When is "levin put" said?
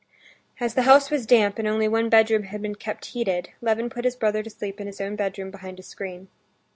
3.61-4.03